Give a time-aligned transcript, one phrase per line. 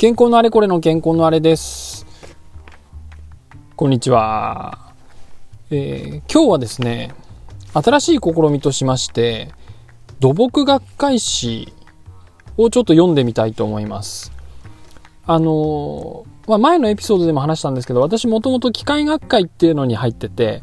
[0.00, 2.06] 健康のあれこれの健康のあれです。
[3.76, 4.94] こんにちは。
[5.70, 7.12] えー今日はですね、
[7.74, 9.52] 新しい試みとしまして、
[10.18, 11.74] 土木学会誌
[12.56, 14.32] をちょっと読んでみたいと思います。
[15.26, 20.62] あのーまあ、前のエピソードでも話したんですけど、私もともと機械学会っていうのに入ってて、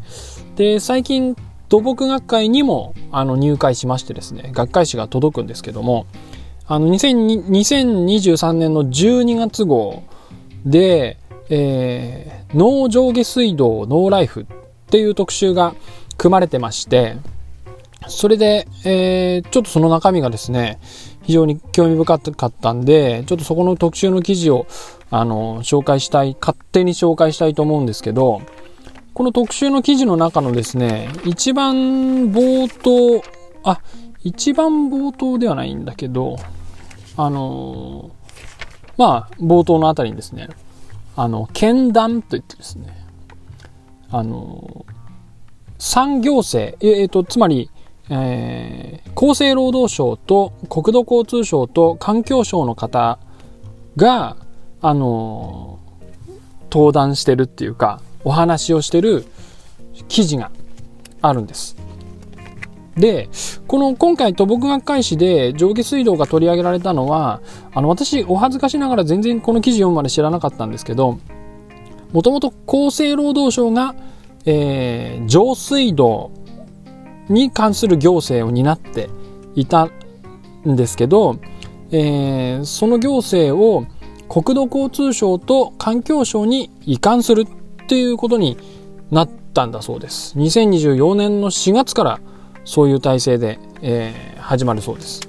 [0.55, 1.35] で、最近
[1.70, 6.08] 土木学会にもあの入会しましてですね、学会誌が届くんですけども、
[6.70, 10.03] あの2023年の12月号
[10.66, 11.17] で、
[11.49, 14.45] えー、脳上下水道ノーライフっ
[14.89, 15.75] ていう特集が
[16.17, 17.16] 組まれてまして、
[18.09, 20.80] それで、えーちょっとその中身がですね、
[21.23, 24.67] 非常に興味深かったんで、ちょっとそこの特集の記事を、
[25.09, 28.41] あの、紹介したい、勝手に紹介したいと思うんですけど、
[29.13, 31.75] この特集の記事の中のですね、一番
[32.31, 33.23] 冒頭、
[33.63, 33.80] あ、
[34.23, 36.38] 一番冒頭ではないんだけど、
[37.18, 38.12] あの
[38.96, 40.50] まあ、冒頭のあたりにですね、
[41.16, 42.96] あの、剣談といってですね、
[44.10, 44.86] あの
[45.78, 47.70] 産行政、ええーと、つまり、
[48.10, 53.18] えー厚生労働省と国土交通省と環境省の方
[53.95, 54.38] が、
[54.80, 55.80] あの
[56.72, 59.26] 登壇してるっていうか、お話をしてる
[60.08, 60.52] 記事が
[61.23, 61.76] あるんです。
[62.98, 63.30] で、
[63.67, 67.42] この今回土木学会誌で上下水道が取り上げられたのは、
[67.73, 71.20] あの私お恥ずかしながら全然この記事読むまで知らなかったんですけど、
[72.12, 73.95] もともと厚生労働省が、
[74.45, 76.31] えー上水道
[77.30, 79.09] に関する行政を担って
[79.56, 79.89] いた
[80.66, 81.39] んですけど、
[81.92, 83.86] えーその行政を
[84.28, 88.58] 国土交通省と環境省に移管するっていうことに
[89.11, 90.38] なったんだそうです。
[90.38, 92.20] 2024年の4月から
[92.68, 95.22] そういう体制で、えー始まるそうです。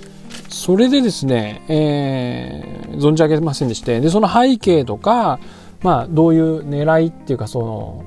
[0.49, 5.39] それでですね、えー存じ上げませんでして、で、その背景とか、
[5.83, 8.05] まあ、どういう狙いっていうか、その、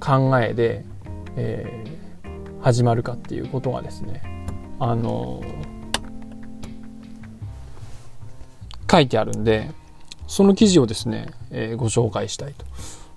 [0.00, 0.84] 考えで、
[1.36, 1.96] えー
[2.62, 4.22] 始まるかっていうことがですね、
[4.80, 5.40] あの
[8.90, 9.70] 書いてあるんで、
[10.26, 12.64] その記事をですね、えーご紹介したいと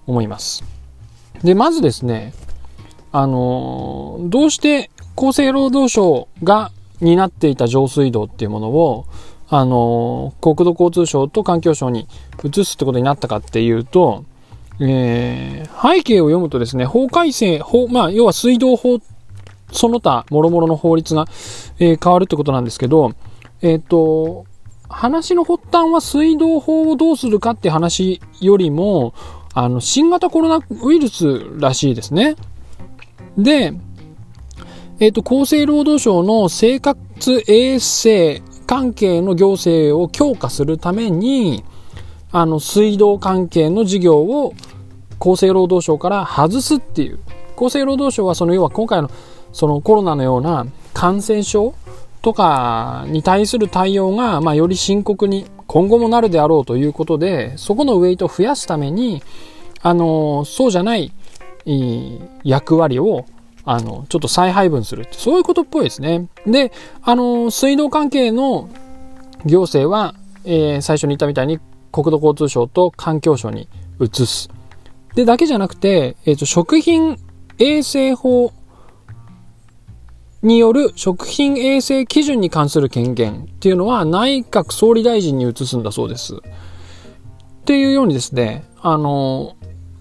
[0.06, 0.64] 思います。
[1.44, 2.34] で、まずですね、
[3.12, 6.72] あのどうして厚生労働省が
[7.02, 9.06] 担っていた上水道っていうものを、
[9.48, 12.08] あの国土交通省と環境省に
[12.44, 14.26] 移すってことになったかっていうと、
[14.80, 19.00] えー背景を読むとですね、法改正、法、まあ、要は水道法、
[19.72, 21.26] その他、諸々の法律が、
[21.80, 23.14] えー変わるってことなんですけど、
[23.62, 24.46] えっ、と、
[24.90, 29.14] 話の発端は水道法をどうするかって話よりも、
[29.54, 32.36] あの、新型コロナウイルスらしいですね。
[33.38, 33.74] で、
[35.00, 41.64] えっ、と、厚生労働省の生活衛生関係の行政を強化するために、
[42.32, 44.54] あの、水道関係の事業を
[45.20, 47.20] 厚生労働省から外すっていう。
[47.56, 49.12] 厚生労働省はその要は今回の
[49.52, 51.74] そのコロナのような感染症
[52.22, 59.22] とかに対する対応が、まあ、より深刻に今後もなるであろうということで、そこのウェイトを増やすために、
[59.82, 61.12] あの、そうじゃない
[62.44, 63.26] 役割を
[63.66, 66.28] あの、ちょっと再配分するって、そういうことっぽいですね。
[66.48, 66.72] で、
[67.04, 68.70] あの、水道関係の
[69.46, 71.60] 行政は、えー最初に言ったみたいに
[71.92, 73.68] 国土交通省と環境省に
[74.00, 74.50] 移す。
[75.14, 77.18] で、だけじゃなくて、えっ、と、食品
[77.60, 78.54] 衛生法
[80.42, 86.36] による食品衛生基準に関する権限っていうのは内閣総理大臣に移すんだそうです。
[86.36, 86.40] っ
[87.66, 89.56] ていうようにですね、あの、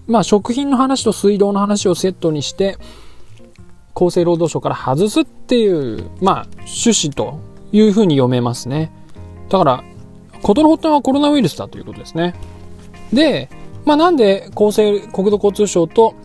[0.09, 2.77] まあ、食品の話と水道の話をセットにして、
[3.95, 7.39] 厚生労働省から外すっていう、まあ、趣旨と
[7.71, 8.91] いうふうに読めますね。
[9.49, 9.83] だから、
[10.41, 12.33] 事の発端はコロナウイルスだということですね。
[13.13, 13.49] で、
[13.85, 16.15] まあ、なんで厚生、国土交通省と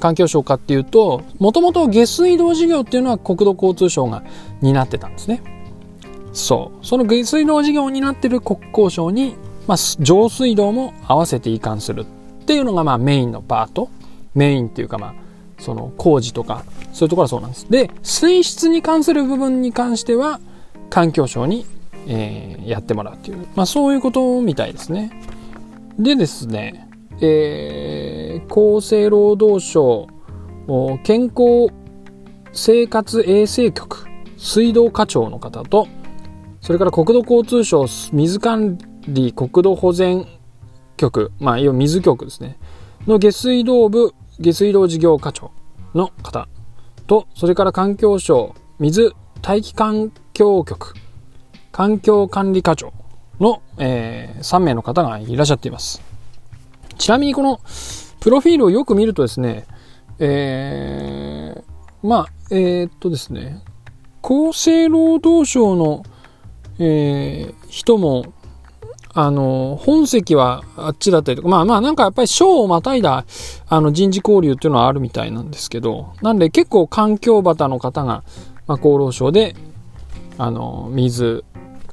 [0.00, 4.22] 環境省かっていうと、もともと下水道事業っていうのは国土交通省が
[4.60, 5.42] 担ってたんですね。
[6.34, 6.86] そう。
[6.86, 12.04] その下水道事業を担ってる国交省に、まあ、上水道も合わせて移管するっ
[12.48, 13.90] ていうのが、まあ、メインのパート。
[14.34, 15.14] メインっていうか、まあ、
[15.58, 17.70] その工事とか、そういうところはそうなんです。
[17.70, 20.40] で、水質に関する部分に関しては、
[20.90, 21.66] 環境省に、
[22.06, 25.10] えーやってもらうっていう、まあそういうことみたいですね。
[25.98, 26.88] でですね、
[27.20, 30.06] えー厚生労働省
[31.02, 31.72] 健康
[32.52, 34.06] 生活衛生局
[34.36, 35.88] 水道課長の方と、
[36.60, 40.26] それから国土交通省水管理国土保全
[40.98, 42.58] 局、まあ、要は水局ですね、
[43.06, 45.52] の下水道部下水道事業課長
[45.94, 46.48] の方
[47.06, 50.94] と、それから環境省水大気環境局
[51.72, 52.92] 環境管理課長
[53.40, 56.02] の、えー、3名の方がいらっしゃっています。
[56.98, 57.60] ちなみにこの
[58.20, 59.64] プロフィールをよく見るとですね、
[60.18, 63.62] えー、まあ、えー、っとですね、
[64.22, 66.02] 厚生労働省の、
[66.80, 68.32] えー、人も、
[69.20, 73.24] あの、本籍はあっちだったりとか、まあまあなんかやっぱり省をまたいだ、
[73.68, 78.22] あの人事交流っていうのはあるみたいなんですけど、なんで結構環境旗の方が、
[78.68, 79.56] まあ、厚労省で、
[80.38, 81.42] あの、水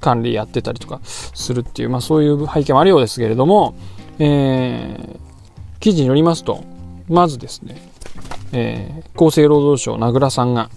[0.01, 3.74] 管理やってたりとかするっていう、まあそういう背景もあるようですけれども、
[4.19, 6.63] えー、記事によりますと、
[7.10, 7.81] まずですね、
[8.51, 10.69] えー、厚生労働省名倉さんが、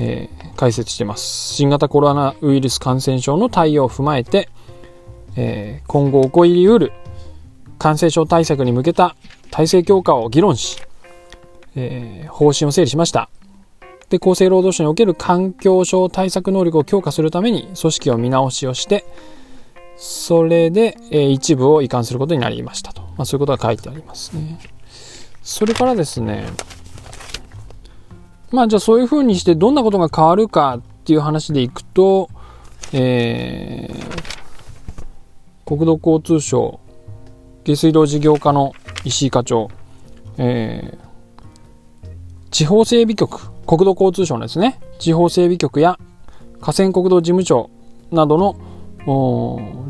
[0.00, 1.54] えー、解説してます。
[1.54, 4.48] 新型コロナウイルス感染症の対応を踏まえて、
[5.36, 6.92] えー、今後起こりうる
[7.78, 9.16] 感染症対策に向けた
[9.50, 10.80] 体制強化を議論し、
[11.74, 13.28] えー、方針を整理しました。
[14.08, 19.04] で、厚生労働省における環境省対策能力を強化するために組織を見直しをして、
[19.96, 23.02] それで、えー、一部を移管することになりましたと。
[23.16, 24.58] まあ、そういうことが書いてありますね。
[25.42, 26.46] それからですね、
[28.52, 32.28] まあじゃあそういうふうにしてどんなことが変わるかっていう話でいくと、
[32.92, 34.31] えー、
[35.64, 36.80] 国土交通省
[37.64, 38.72] 下水道事業課の
[39.04, 39.68] 石井課長、
[40.36, 45.98] えー、地方整備局、国土交通省のですね、地方整備局や
[46.60, 47.70] 河川国土事務庁
[48.10, 48.56] などの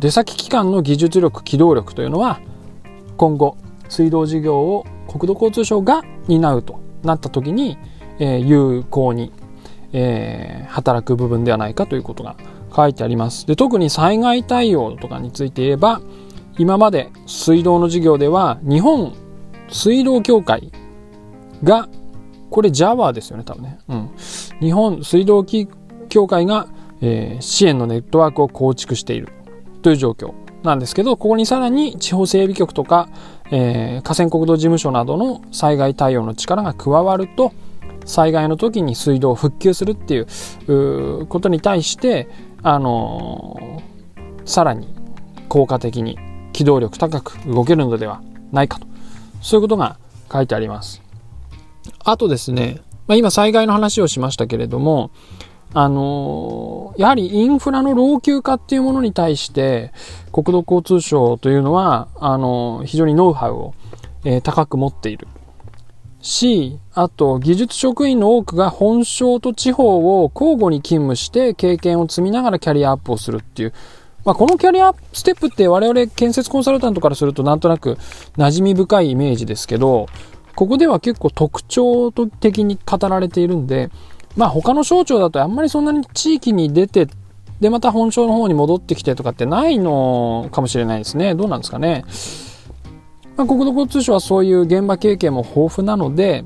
[0.00, 2.40] 出先機関の技術力、機動力というのは
[3.16, 3.56] 今後
[3.88, 7.78] 水道事業を国土交通省が担うとなった時に、
[8.18, 9.32] えー、有効に、
[9.92, 12.36] えー、働く部分ではないかということが
[12.74, 13.46] 書いてあります。
[13.46, 16.00] で特に災害対応とかについて言えば
[16.58, 19.14] 今まで水道の事業では日本
[19.70, 20.70] 水道協会
[21.64, 21.88] が
[22.50, 24.10] これ Java ですよね多分ね、うん、
[24.60, 25.44] 日本水道
[26.08, 26.68] 協会が、
[27.00, 29.28] えー、支援のネットワークを構築している
[29.80, 33.08] という状況なんですけどここにさらに地方整備局とか、
[33.50, 37.52] えー、河川国土事務所などの災害対応の力が加わると
[38.04, 42.28] 災害の時に水道を復旧するっていうことに対して、
[42.62, 44.94] あのー、さらに
[45.48, 46.18] 効果的に
[46.52, 48.22] 機動力高く動けるのでは
[48.52, 48.86] ないかと。
[49.40, 49.98] そういうことが
[50.32, 51.02] 書いてあります。
[52.04, 55.10] あとですね、まあ、今災害の話をしましたけれども、
[55.74, 59.92] あのー、やはりインフラの老朽化っていうものに対して、
[60.32, 63.74] 国土交通省というのは、あのー、非常にノウハウを、
[64.24, 65.28] えー、高く持っている。
[66.22, 73.74] し、あと、技術職員の多くが本省と地方を交互に勤務して経験を積みながらキャリアアップをするっていう。
[74.24, 77.98] まあ、このキャリアステップって我々建設コンサルタントからするとなんとなく
[78.36, 80.06] 馴染み深いイメージですけど、
[80.54, 83.90] ここでは結構特徴的に語られているんで、
[84.36, 87.08] まあ他の省庁だとあんまりそんなに地域に出て、
[87.60, 91.34] でまた本省の方に戻ってきてとかってないのかもしれないですね。
[91.34, 92.04] どうなんですかね。
[93.36, 96.44] まあ、国土交通省はそういう現場経験も豊富なので、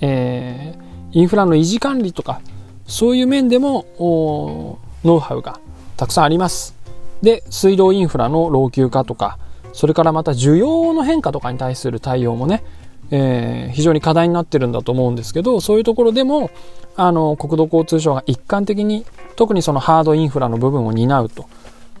[0.00, 2.40] えー、インフラの維持管理とか、
[2.86, 5.60] そういう面でも、ノウハウが
[5.96, 6.74] たくさんあります。
[7.22, 9.38] で、水道インフラの老朽化とか、
[9.72, 12.64] それからまた需要の変化とかに対する対応もね、
[13.10, 16.50] えー、非常に課題になってるんだと思うんですけど、そういうところでも、
[16.96, 19.04] あの、国土交通省が一貫的に、
[19.36, 21.46] 特にそのハードインフラの部分を担うと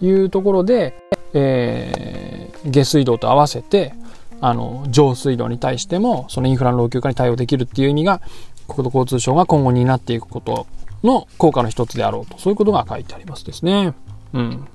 [0.00, 0.94] いうところで、
[1.34, 3.94] えー、下水道と合わせて、
[4.40, 8.20] あの、上水道に対しても、そのインフラの老朽化に対応できるっていう意味が、
[8.68, 10.66] 国土交通省が今後担っていくこと
[11.02, 13.94] の効果の一つであろうと、そういうことが書いてありますですね。
[14.32, 14.68] うん。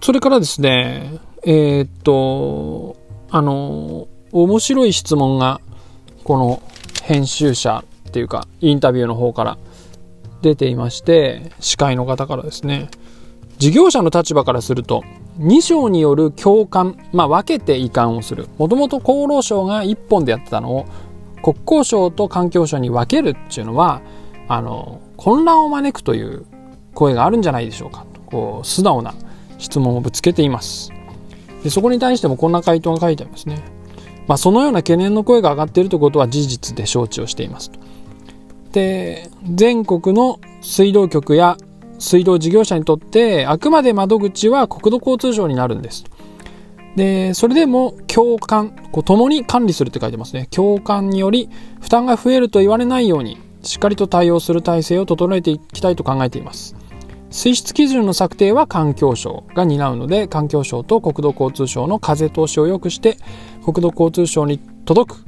[0.00, 2.96] それからですね、えー、っと、
[3.30, 5.60] あの、面白い質問が、
[6.24, 6.62] この
[7.02, 9.58] 編集者っていうか、インタビューの方から
[10.42, 12.88] 出ていまして、司会の方からですね、
[13.58, 15.02] 事業者の立場からすると、
[15.38, 18.48] 2省による共感、まあ、分けて移管をする。
[18.58, 20.86] もともと厚労省が1本でやってたのを、
[21.42, 24.02] 国交省と環境省に分けるっていうのは、
[24.48, 26.44] あの、混乱を招くという
[26.94, 28.06] 声があるんじゃないでしょうか。
[28.26, 29.14] こう、素直な
[29.58, 30.92] 質問をぶつけています。
[31.62, 33.62] でそこに対してもこんな回答が書いてありますね。
[34.26, 37.80] まあ、そのような懸念の声が上がっているということは事実で承知をしていますと。
[38.72, 41.56] で、全国の水道局や
[41.98, 46.04] 水道事業者にとってあくまで窓口は国土交通省になるんです。
[46.96, 50.48] で、それでも共感、こう共に管理するって書いてますね。
[50.50, 51.48] 共感により
[51.80, 56.74] 負担が増えると言われないようにしっかりと対応する体制を整えていきたいと考えています。
[57.30, 63.18] 水質基準の策定は環境省が担うので環境省と国土交通省の風通しを良くして
[63.64, 65.24] 国土交通省に届く、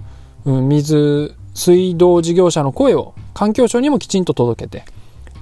[0.46, 4.84] 水水道事業者の声を環境省にもきちんと届けて、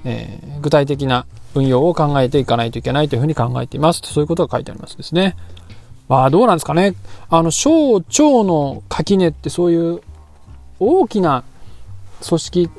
[0.08, 4.08] えー、具体的な運用を考えていかないといけないというふうに考えていますと。
[4.08, 5.36] そういうことが書いてありますですね。
[6.08, 6.94] まあどうなんですかね。
[7.28, 10.00] あの、省庁の垣根ってそういう
[10.78, 11.42] 大きな
[12.26, 12.70] 組織、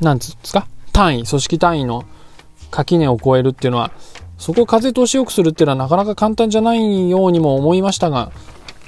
[0.00, 0.66] なんですか？
[0.92, 2.04] 単位、組織単位の
[2.70, 3.90] 垣根を越えるっていうのは、
[4.38, 8.32] そこを風通しよくするっていうのはなかなか簡単じゃないようにも思いましたが、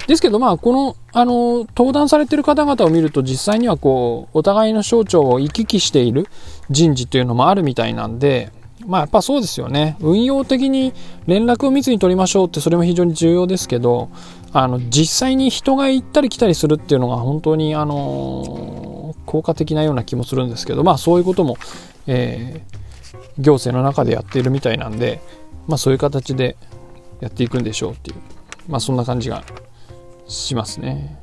[0.05, 6.27] ですけどまあ、この、あの、登壇されてる方々を見ると実際にはこう、お互いの省庁を行き来している
[6.69, 8.51] 人事というのもあるみたいなんで、
[8.85, 9.97] まあやっぱそうですよね。
[9.99, 10.93] 運用的に
[11.25, 14.09] 連絡を密に取りましょうってそれも非常に重要ですけど、
[14.53, 21.57] あの、実際に人が行ったり来たりするっていうのが本当にあの、効果的なような気もするんですけど、まあそういうことも、
[22.07, 25.21] えー、行政の中でやっているみたいなんで、
[25.67, 26.55] まあそういう形で
[27.19, 28.17] やっていくんでしょうっていう、
[28.69, 29.43] まあそんな感じが
[30.27, 31.21] しますね。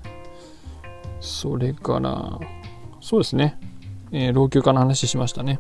[1.21, 2.39] それから、
[3.01, 3.59] そうですね。
[4.13, 5.59] えー、老朽化の話しましたね。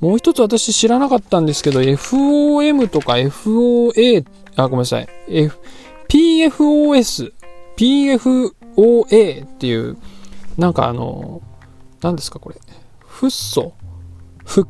[0.00, 4.26] もう一つ私知らなかったんですけど、FOM とか FOA、
[4.56, 5.08] あ、ごめんなさい。
[5.28, 5.58] F、
[6.08, 7.32] PFOS、
[7.76, 9.96] PFOA っていう、
[10.58, 11.40] なんかあの、
[12.02, 12.56] 何ですかこれ。
[13.06, 13.72] フッ素、
[14.44, 14.66] フッ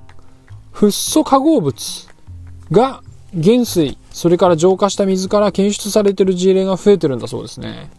[0.71, 2.09] フッ素化合物
[2.71, 3.03] が
[3.43, 7.91] 原水、それから浄化した水から検出されてる事例が増えてるんだそうですね。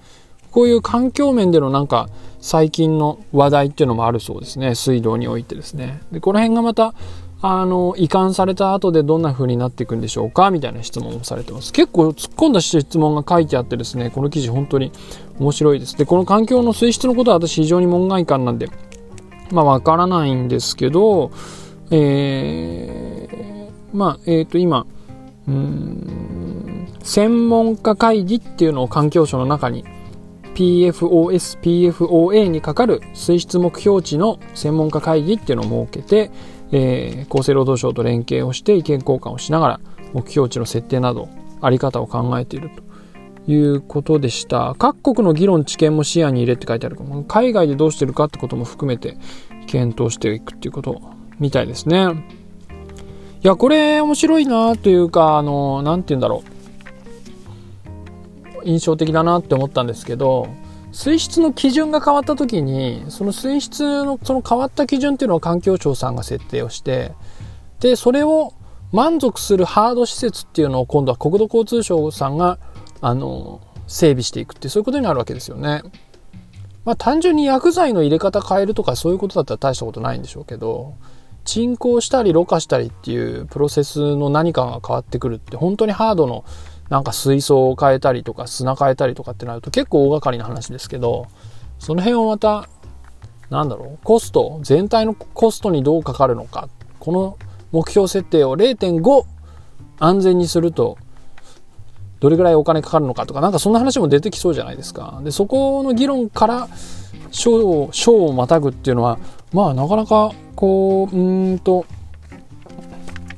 [0.51, 4.75] こういう環境面でのなんか最近の話題っていうのもあるそうですね。
[4.75, 6.01] 水道においてですね。
[6.11, 6.93] で、この辺がまた
[7.45, 10.49] あの、移管された後でどんな風になっていくんでしょうか？
[10.49, 11.73] みたいな質問をされてます。
[11.73, 14.93] 結構突っ込んだ質問が書いてあってですね、この記事本当に
[15.39, 15.97] 面白いです。
[15.97, 18.69] で、この環境の水質のことは私非常に門外漢なんで、
[19.51, 21.31] まあわからないんですけど、
[21.91, 24.85] えー、まあ、えっ、ー、と今、
[25.47, 29.83] うん、専門家会議っていうのを環境省の中に
[30.55, 36.31] PFOS、PFOA にかかる水質目標値の専門家会議っていうのを設けて、
[36.71, 39.79] えー、厚生労働省と連携をして意見交換をしながら
[40.13, 41.27] 目標値の設定など
[41.61, 44.75] あり方を考えているということでした。
[44.77, 47.23] 各国の議論知見も視野に入れって書いてあるかも。
[47.23, 49.17] 海外でどうしてるかってことも含めて
[49.65, 51.01] 検討していくっていうこと
[51.39, 52.42] みたいですね。
[53.43, 56.43] いや、これ面白いなというか、あの、なんて言うんだろ
[58.63, 58.67] う。
[58.67, 60.47] 印象的だなって思ったんですけど、
[60.93, 67.13] 水質の基準が変わった時にその水質のその変わった基準っていうのを環境庁さんが設定をして
[67.79, 68.53] でそれを
[68.91, 72.59] 満足するハード施設っていうのを今度は国土交通省さんが
[73.01, 75.81] あの整備していくってそういうことになるわけですよね。
[76.85, 80.93] まあ単純に薬剤の入れ方変えるとかそういうことだったら大したことないんでしょうけど
[81.45, 86.45] 沈降したりろ過したりっていうプロセスの何かが変わってくるって本当にハードの
[86.89, 91.27] なんか水槽を変えたりとか砂変えたりとかってなると結構大掛かりな話ですけど、
[91.79, 92.69] その辺をまた、
[93.49, 96.69] なんだろう、コスト、全体のコストにどうかかるのか、
[96.99, 97.37] この
[97.71, 99.25] 目標設定を0.5
[99.99, 100.97] 安全にすると、
[102.19, 105.19] どれぐらいお金かかるのかとか、なんかそんな話も出てきそうじゃないですか。
[105.23, 106.69] で、そこの議論から
[107.33, 109.19] 賞を、賞をまたぐっていうのは、
[109.51, 111.85] まあなかなか、こう、うんと、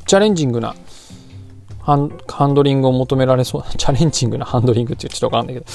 [0.05, 0.75] チャレンジングな
[1.81, 5.65] ハンハンドリングを求められそうな、 チャレンジングなハンドリングってちょっとわかんないけど、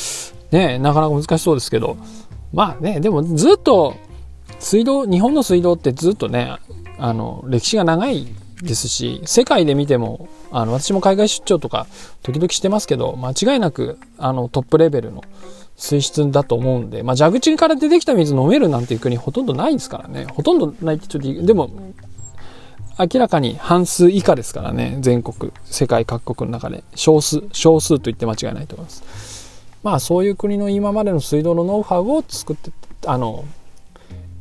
[0.53, 1.97] ねなかなか難しそうですけど、
[2.53, 3.95] まあね、でもずっと、
[4.59, 6.57] 水道、日本の水道ってずっとね、
[6.99, 8.27] あの、歴史が長い
[8.63, 11.87] ですし、世界で見ても、あの、私も海外出張とか
[12.23, 15.23] 時々してますけど、間違いなく、あの、トップレベルの
[15.81, 20.27] 水質だと思うんで、まあ、蛇口から出てきた水飲めるなんていう国ほとんどないですからね。
[20.27, 21.71] ほとんどないってちょっと、でも、
[22.99, 26.85] 明らかに半数以下ですからね、全国、世界各国の中で。
[26.95, 29.65] 少数、少数と言って間違いないと思います。
[29.83, 32.71] まあそういう国の今までの水道のノウハウを作って、
[33.07, 33.47] あの、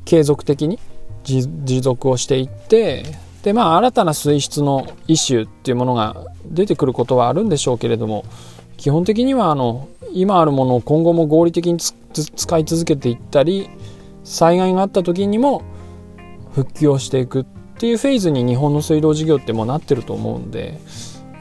[0.03, 0.77] 継続的に
[1.23, 3.05] 持続をしていって、
[3.43, 8.25] でまあ新たな水質のイシューっていうものが出てくることはあるんでしょうけれども、
[8.79, 13.69] 基本的にはあの、今あるものを今後も合理的に使い続けていったり、
[14.23, 15.63] 災害があった時にも
[16.53, 17.45] 復旧をしていくっ
[17.77, 20.79] ていうフェーズに日本の水道事業ってもうなってると思うんで、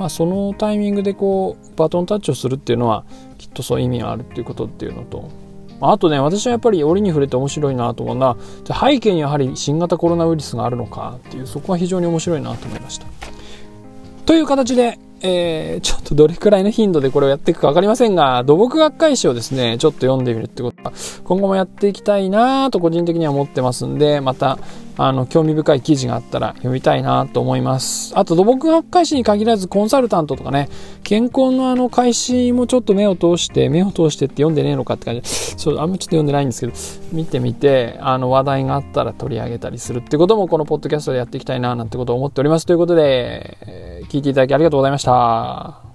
[0.00, 3.04] まあ、そのタイミングでこうバトンタッチをするっていうのは
[3.36, 5.30] きっとそういう意味があるっていうことっていうのと
[5.80, 13.06] あとね私はやっぱり折に触れて面白いなと思うのは背景にやはり新型コロナウイルスがあるのかっていうそこは非常に面白いなと思いました。
[14.28, 20.92] という形で、えー、ちょっとどれくらいの頻度でこれをやっていくかわかりませんが、土木学会誌をですね、ちょっと読んでみるってことは、
[21.24, 24.58] 今後もやっていきたいなと個人的には思ってますんで、また、
[24.98, 28.12] あの、興味深い記事があったら読みたいなと思います。
[28.16, 30.68] あと、土木学会誌に限らずコンサルタントとかね、
[31.04, 36.72] 健康のあの、開始もちょっと目を通して、目を通してって読んでねえのかって感じでそう、あんまちょっと読んでないんですけど、
[37.12, 42.66] 見てみて、あの、話題があったら取り上げたりするってことも、このポッドキャストでやっていきたいななんてことを思っております。
[42.66, 45.87] ということで、聞いていただきありがとうございました。